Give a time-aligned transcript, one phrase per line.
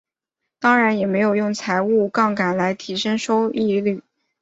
[0.59, 4.01] 当然也没有用财务杠杆来提升收益率。